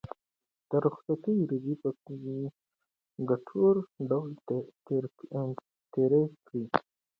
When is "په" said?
1.81-1.89